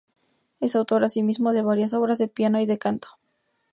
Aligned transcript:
Es 0.59 0.75
autor 0.75 1.03
asimismo 1.03 1.53
de 1.53 1.61
varias 1.61 1.93
obras 1.93 2.17
de 2.17 2.27
piano 2.27 2.59
y 2.59 2.65
de 2.65 2.79
canto. 2.79 3.19